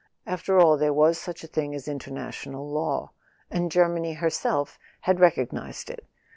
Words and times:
After 0.25 0.57
all, 0.57 0.79
there 0.79 0.95
was 0.95 1.19
such 1.19 1.43
a 1.43 1.47
thing 1.47 1.75
as 1.75 1.87
international 1.87 2.67
law, 2.67 3.11
and 3.51 3.71
Germany 3.71 4.13
herself 4.13 4.79
had 5.01 5.17
recog¬ 5.17 5.51
nized 5.51 5.91
it. 5.91 6.07